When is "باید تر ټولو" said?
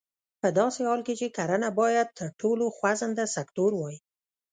1.79-2.65